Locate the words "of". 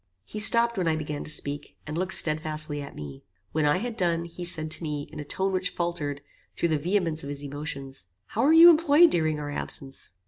7.21-7.29